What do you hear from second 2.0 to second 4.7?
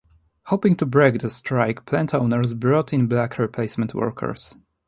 owners brought in black replacement workers.